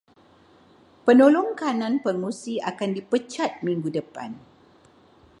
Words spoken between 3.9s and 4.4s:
depan.